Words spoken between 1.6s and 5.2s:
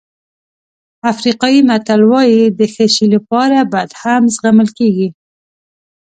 متل وایي د ښه شی لپاره بد هم زغمل کېږي.